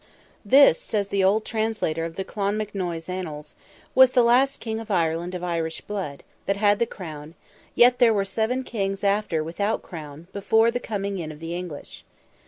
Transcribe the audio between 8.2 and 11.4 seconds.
seven kings after without crown, before the coming in of